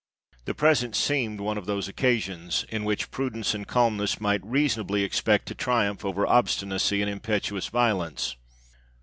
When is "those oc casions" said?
1.67-2.65